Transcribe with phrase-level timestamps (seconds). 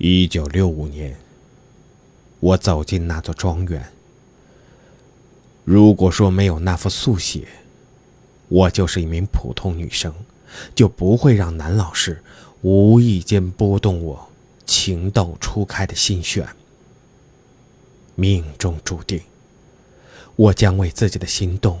[0.00, 1.16] 一九六五年，
[2.38, 3.84] 我走进那座庄园。
[5.64, 7.48] 如果说没有那副速写，
[8.46, 10.14] 我就是一名普通女生，
[10.72, 12.22] 就不会让男老师
[12.62, 14.28] 无意间拨动我
[14.64, 16.46] 情窦初开的心弦。
[18.14, 19.20] 命中注定，
[20.36, 21.80] 我将为自己的心动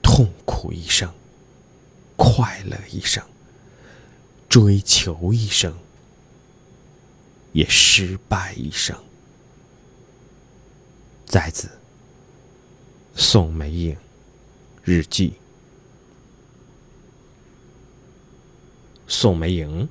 [0.00, 1.12] 痛苦一生，
[2.14, 3.24] 快乐一生，
[4.48, 5.76] 追求一生，
[7.52, 8.96] 也失败一生。
[11.26, 11.68] 在此。
[13.14, 13.96] 宋美影
[14.82, 15.34] 日记。
[19.06, 19.88] 宋美影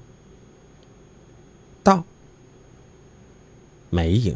[1.84, 2.04] 到。
[3.90, 4.36] 美影，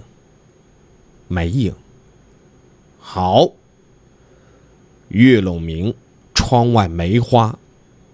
[1.28, 1.76] 梅影。
[3.00, 3.52] 好。
[5.10, 5.96] 月笼明，
[6.34, 7.58] 窗外梅花，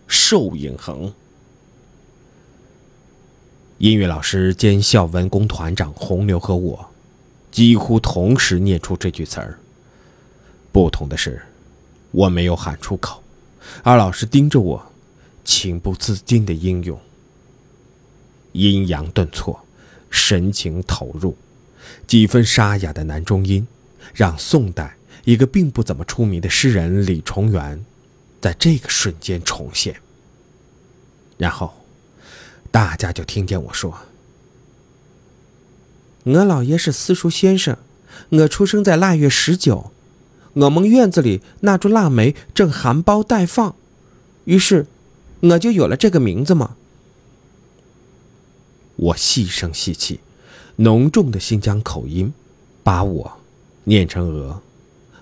[0.08, 1.14] 瘦影横。
[3.82, 6.92] 音乐老师兼校文工团长洪流和我，
[7.50, 9.58] 几乎同时念出这句词儿。
[10.72, 11.42] 不同的是，
[12.12, 13.24] 我没有喊出口，
[13.82, 14.92] 而老师盯着我，
[15.44, 17.00] 情不自禁的应用，
[18.52, 19.60] 阴阳顿挫，
[20.12, 21.36] 神情投入，
[22.06, 23.66] 几分沙哑的男中音，
[24.14, 24.96] 让宋代
[25.26, 27.84] 一个并不怎么出名的诗人李重元，
[28.40, 29.96] 在这个瞬间重现。
[31.40, 31.74] 然后，
[32.72, 34.00] 大家就听见我说
[36.24, 37.78] ：“我老爷是私塾先生，
[38.30, 39.92] 我出生在腊月十九。”
[40.54, 43.74] 我们院子里那株腊梅正含苞待放，
[44.44, 44.86] 于是
[45.40, 46.76] 我就有了这个名字嘛。
[48.98, 50.20] 我细声细气，
[50.76, 52.34] 浓重的新疆口音，
[52.84, 53.40] 把我
[53.86, 54.62] 念成鹅，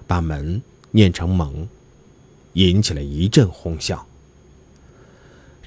[0.08, 1.67] 把门念成蒙，
[2.53, 4.08] 引起了一阵哄笑。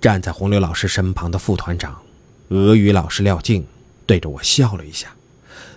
[0.03, 2.03] 站在洪流老师身旁的副团长
[2.49, 3.65] 俄语老师廖静
[4.05, 5.15] 对着我笑了一下，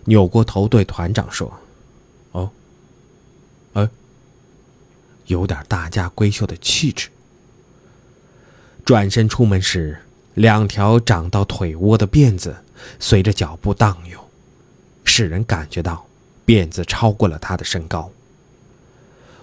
[0.06, 1.54] 扭过头对团长说。
[2.32, 2.50] 哦，
[3.74, 3.88] 哎
[5.28, 7.10] 有点大家闺秀的气质。
[8.84, 10.00] 转身出门时，
[10.34, 12.56] 两条长到腿窝的辫子
[13.00, 14.20] 随着脚步荡悠，
[15.04, 16.06] 使人感觉到
[16.48, 18.12] 辫子超过了他的身高。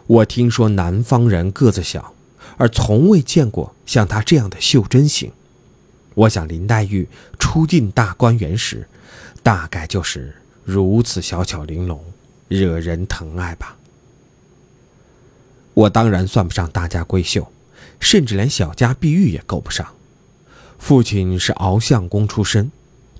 [0.06, 2.14] 我听说南方人个子小，
[2.56, 5.32] 而从未见过像她这样的袖珍型。
[6.14, 7.08] 我想林黛玉
[7.38, 8.86] 初进大观园时，
[9.42, 11.98] 大概就是如此小巧玲珑，
[12.48, 13.76] 惹人疼爱吧。
[15.74, 17.50] 我当然算不上大家闺秀，
[17.98, 19.86] 甚至连小家碧玉也够不上。
[20.78, 22.70] 父亲是敖相公出身，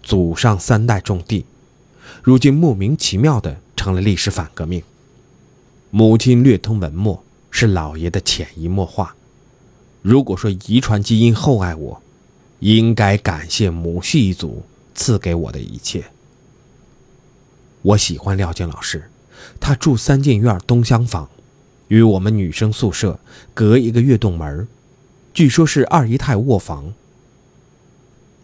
[0.02, 1.46] 祖上三代种地，
[2.22, 4.82] 如今莫名其妙的成了历史反革命。
[5.90, 9.16] 母亲略通文墨，是老爷的潜移默化。
[10.02, 12.02] 如果说遗传基因厚爱我，
[12.58, 14.62] 应该感谢母系一族
[14.94, 16.04] 赐给我的一切。
[17.82, 19.08] 我喜欢廖静老师，
[19.60, 21.28] 他住三进院东厢房。
[21.88, 23.20] 与我们女生宿舍
[23.52, 24.66] 隔一个月洞门
[25.34, 26.94] 据说是二姨太卧房。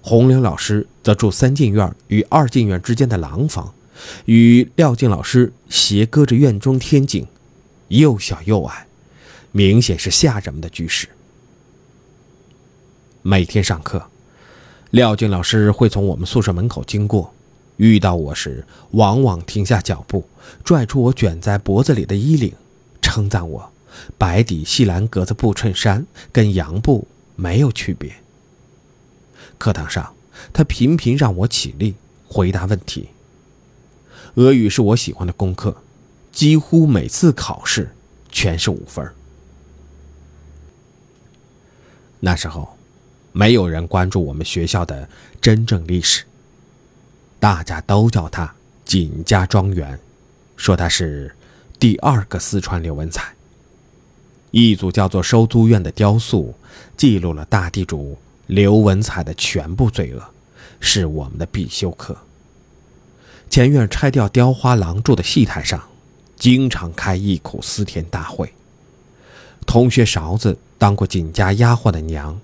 [0.03, 3.73] 红玲老师则住三进院与二进院之间的廊房，
[4.27, 7.27] 与廖静老师斜隔着院中天井，
[7.89, 8.87] 又小又矮，
[9.51, 11.09] 明显是下人们的居室。
[13.23, 14.11] 每天上课，
[14.91, 17.35] 廖静老师会从我们宿舍门口经过，
[17.77, 20.25] 遇到我时，往往停下脚步，
[20.65, 22.55] 拽出我卷在脖子里的衣领。
[23.03, 23.73] 称赞我，
[24.17, 28.13] 白底细蓝格子布衬衫跟洋布没有区别。
[29.57, 30.15] 课堂上，
[30.53, 31.97] 他频频让我起立
[32.29, 33.09] 回答问题。
[34.35, 35.77] 俄语是我喜欢的功课，
[36.31, 37.91] 几乎每次考试
[38.31, 39.11] 全是五分。
[42.21, 42.78] 那时候，
[43.39, 45.09] 没有人关注我们学校的
[45.41, 46.25] 真正历史，
[47.39, 48.53] 大家都叫他
[48.85, 49.97] 锦家庄园，
[50.57, 51.33] 说他是。
[51.79, 53.33] 第二个四川刘文彩，
[54.51, 56.53] 一组叫做收租院的雕塑，
[56.97, 58.19] 记录了大地主
[58.49, 60.21] 刘文彩的全部罪恶，
[60.81, 62.19] 是我们的必修课。
[63.49, 65.81] 前院拆掉雕花廊柱的戏台上，
[66.35, 68.53] 经常开忆苦思甜大会。
[69.65, 72.37] 同学勺子当过锦家丫鬟的娘，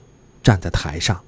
[0.44, 1.20] 站在台上，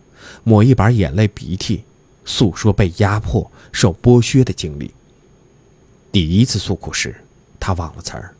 [0.44, 1.82] 抹一把眼泪鼻涕，
[2.24, 4.92] 诉说被压迫、受剥削的经历。
[6.12, 7.16] 第一次诉苦时。
[7.58, 8.32] 他忘了词儿。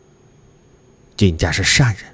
[1.17, 2.05] 金家是善人，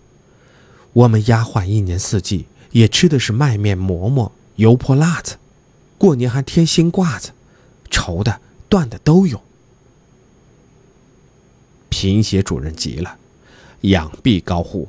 [0.94, 5.36] 我们丫鬟一年四季也吃的是麦面馍馍、油泼辣子，
[5.98, 7.32] 过年还添新褂子，
[7.90, 9.42] 绸的、缎的都有。
[11.90, 13.18] 贫血主任急了，
[13.82, 14.88] 仰臂高呼：“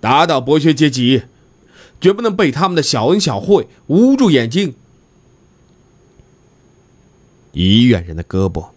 [0.00, 1.24] 打倒剥削阶级，
[2.00, 4.74] 绝不能被他们的小恩小惠捂住眼睛！”
[7.52, 8.70] 医院人的胳膊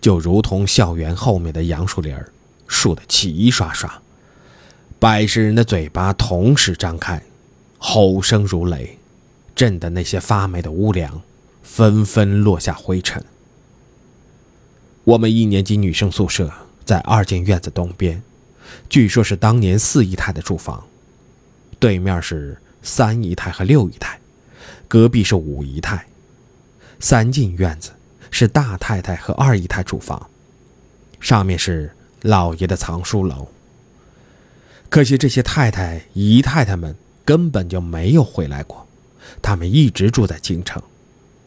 [0.00, 2.32] 就如同校园后面的杨树林儿，
[2.66, 4.00] 竖得齐刷刷。
[4.98, 7.22] 百十人的嘴巴同时张开，
[7.78, 8.98] 吼声如雷，
[9.54, 11.22] 震得那些发霉的屋梁
[11.62, 13.24] 纷纷落下灰尘。
[15.04, 16.52] 我们一年级女生宿舍
[16.84, 18.22] 在二进院子东边，
[18.88, 20.86] 据说是当年四姨太的住房，
[21.78, 24.18] 对面是三姨太和六姨太，
[24.88, 26.06] 隔壁是五姨太。
[26.98, 27.92] 三进院子
[28.30, 30.28] 是大太太和二姨太住房，
[31.18, 31.90] 上面是
[32.22, 33.48] 老爷的藏书楼。
[34.88, 36.94] 可惜这些太太、姨太太们
[37.24, 38.86] 根本就没有回来过，
[39.40, 40.82] 他们一直住在京城，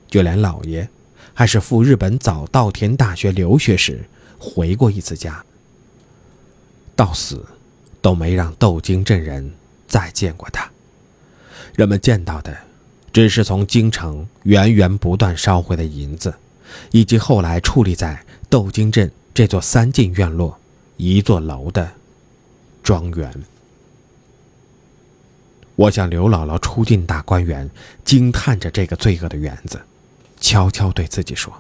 [0.08, 0.88] 就连老爷，
[1.34, 4.04] 还是赴日本早稻田大学留学时
[4.40, 5.44] 回过一次家，
[6.96, 7.46] 到死
[8.02, 9.54] 都没让窦京镇人
[9.88, 10.73] 再见过他。
[11.76, 12.56] 人们见到的。
[13.12, 16.34] 只是从京城源源不断烧回的银子，
[16.90, 20.60] 以及后来矗立在窦京镇这座三进院落
[20.98, 21.92] 一座楼的
[22.82, 23.32] 庄园。
[25.76, 27.70] 我向刘姥姥出进大观园，
[28.04, 29.80] 惊叹着这个罪恶的园子，
[30.42, 31.54] 悄悄对自己说：“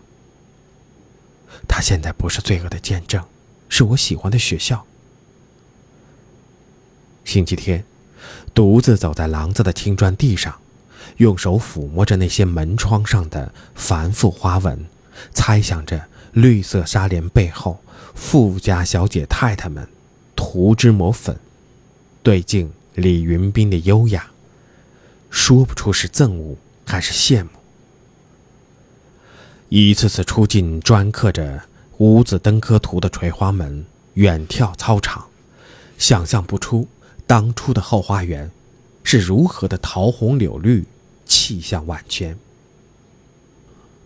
[1.69, 3.23] 他现在不是罪恶的见证，
[3.69, 4.83] 是我喜欢的学校。”
[7.25, 7.85] 星期天，
[8.53, 10.53] 独自走在廊子的青砖地上。
[11.17, 14.85] 用手抚摸着那些门窗上的繁复花纹，
[15.31, 17.79] 猜想着绿色纱帘背后
[18.15, 19.87] 富家小姐太太们
[20.35, 21.37] 涂脂抹粉，
[22.23, 24.31] 对镜李云斌的优雅，
[25.29, 26.55] 说不出是憎恶
[26.85, 27.49] 还是羡慕。
[29.69, 31.61] 一次次出进专刻着
[31.97, 33.85] 五子登科图的垂花门，
[34.15, 35.25] 远眺操场，
[35.97, 36.87] 想象不出
[37.27, 38.49] 当初的后花园
[39.03, 40.85] 是如何的桃红柳绿。
[41.25, 42.37] 气象万千。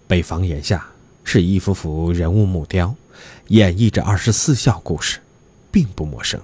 [0.08, 0.88] 北房檐下
[1.24, 2.96] 是一幅幅人物木雕，
[3.48, 5.20] 演绎着二十四孝故事，
[5.70, 6.40] 并不陌生。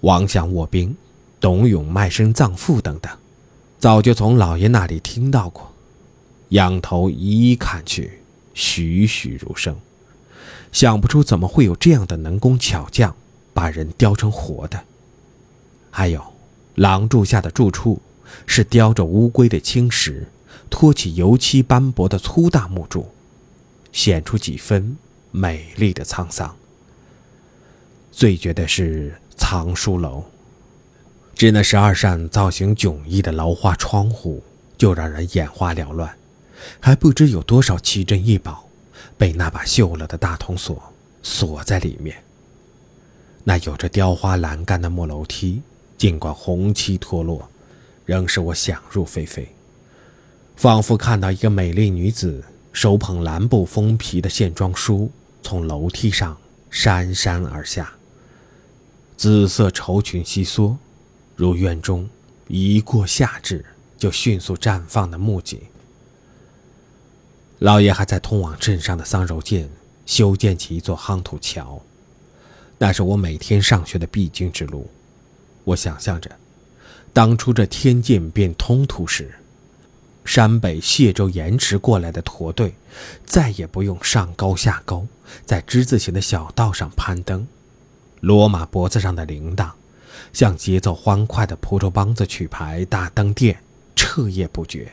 [0.00, 0.96] 王祥卧冰、
[1.38, 3.12] 董永卖身葬父等等，
[3.78, 5.70] 早就从老爷那里听到过。
[6.50, 8.20] 仰头一一看去，
[8.54, 9.76] 栩栩如生。
[10.72, 13.14] 想不出怎么会有这样的能工巧匠，
[13.52, 14.82] 把人雕成活的。
[15.96, 16.20] 还有，
[16.74, 18.02] 廊柱下的住处。
[18.46, 20.26] 是雕着乌龟的青石，
[20.68, 23.08] 托起油漆斑驳的粗大木柱，
[23.92, 24.96] 显出几分
[25.30, 26.56] 美丽的沧桑。
[28.10, 30.24] 最绝的是藏书楼，
[31.36, 34.42] 只那十二扇造型迥异的楼花窗户，
[34.76, 36.12] 就让人眼花缭乱，
[36.80, 38.68] 还不知有多少奇珍异宝，
[39.16, 40.82] 被那把锈了的大铜锁
[41.22, 42.16] 锁在里面。
[43.44, 45.62] 那有着雕花栏杆的木楼梯，
[46.04, 47.48] 尽管红漆脱落。
[48.04, 49.48] 仍使我想入非非，
[50.54, 55.10] 仿佛看到一个美丽女子手捧蓝布封皮的线装书
[55.42, 56.36] 从楼梯上
[56.70, 57.90] 姗姗而下。
[59.16, 60.76] 紫色绸裙稀缩，
[61.36, 62.06] 如院中
[62.48, 63.64] 一过夏至
[63.96, 65.58] 就迅速绽放的木槿。
[67.60, 69.70] 老爷还在通往镇上的桑柔涧
[70.04, 71.80] 修建起一座夯土桥，
[72.76, 74.86] 那是我每天上学的必经之路。
[75.64, 76.30] 我想象着。
[77.12, 79.34] 当初这天堑变通途时，
[80.24, 82.74] 山北谢州盐池过来的驼队，
[83.24, 85.06] 再也不用上高下沟，
[85.44, 87.46] 在之字形的小道上攀登。
[88.22, 89.70] 骡马脖子上的铃铛，
[90.32, 93.62] 像节奏欢快的蒲州梆子曲牌大灯店，
[93.94, 94.92] 彻夜不绝。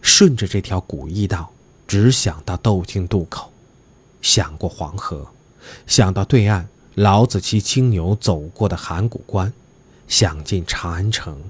[0.00, 1.52] 顺着这条古驿道，
[1.88, 3.50] 只想到窦京渡口，
[4.22, 5.26] 想过黄河，
[5.86, 9.52] 想到对岸老子骑青牛走过的函谷关。
[10.08, 11.42] 想进长安城，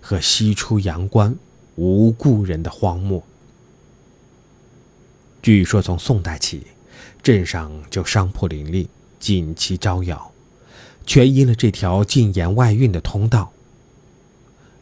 [0.00, 1.36] 和西出阳关
[1.76, 3.22] 无故人的荒漠。
[5.42, 6.66] 据说从宋代起，
[7.22, 8.88] 镇上就商铺林立，
[9.18, 10.32] 锦旗招摇，
[11.06, 13.52] 全因了这条进言外运的通道。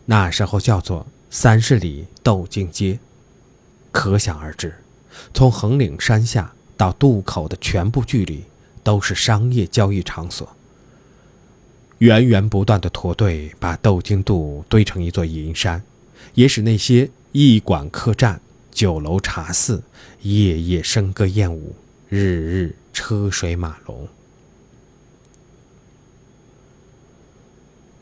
[0.07, 2.99] 那时候叫做三十里窦京街，
[3.93, 4.75] 可想而知，
[5.33, 8.45] 从横岭山下到渡口的全部距离，
[8.83, 10.57] 都是商业交易场所。
[11.99, 15.83] 源源不断的驼队把窦京渡堆成一座银山，
[16.35, 18.41] 也使那些驿馆客栈、
[18.71, 19.83] 酒楼茶肆
[20.23, 21.75] 夜夜笙歌燕舞，
[22.09, 24.07] 日日车水马龙。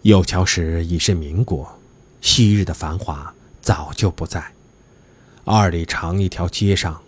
[0.02, 1.78] 有桥时已是民国，
[2.20, 4.52] 昔日的繁华早就不在。
[5.44, 7.00] 二里长一条街上，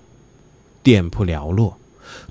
[0.83, 1.76] 店铺寥落，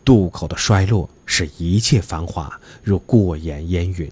[0.04, 4.12] 渡口的衰落使一切繁华如过眼烟云。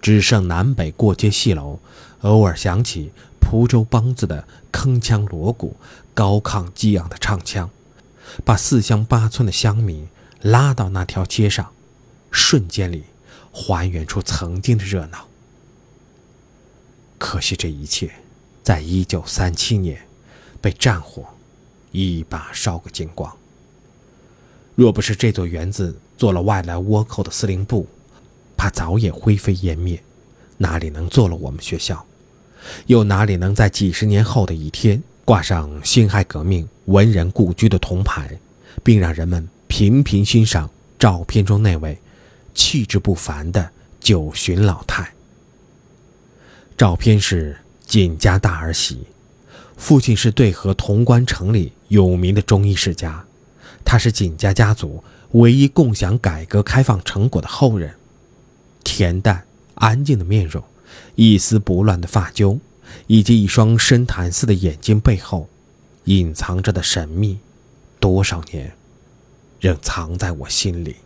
[0.00, 1.78] 只剩南北过街戏楼，
[2.22, 5.76] 偶尔响起蒲州梆子的铿锵锣鼓、
[6.14, 7.70] 高亢激昂的唱腔，
[8.44, 10.08] 把四乡八村的乡民
[10.42, 11.72] 拉到那条街上，
[12.30, 13.04] 瞬间里
[13.52, 15.26] 还原出曾经的热闹。
[17.18, 18.10] 可惜这一切，
[18.62, 20.00] 在一九三七年，
[20.60, 21.24] 被战火
[21.92, 23.36] 一把烧个精光。
[24.74, 27.86] 若不是这座园子做了外来倭寇的司令部，
[28.60, 29.98] 怕早也灰飞烟灭，
[30.58, 32.04] 哪里能做了我们学校？
[32.88, 38.38] 又哪里能在几十年后的一天挂上辛亥革命文人故居的铜牌，
[38.82, 41.98] 并让人们频频欣赏照片中那位
[42.54, 43.66] 气质不凡的
[43.98, 45.10] 九旬老太？
[46.76, 49.06] 照片是锦家大儿媳，
[49.78, 53.24] 父亲是对河潼关城里有名的中医世家，
[53.86, 57.94] 他是锦家家族唯一共享改革开放成果的后人。
[58.90, 59.44] 恬淡
[59.76, 60.64] 安静的面容，
[61.14, 62.58] 一丝不乱的发揪，
[63.06, 65.48] 以及一双深潭似的眼睛背后，
[66.04, 67.38] 隐藏着的神秘，
[68.00, 68.72] 多少年，
[69.60, 70.96] 仍藏在我心里。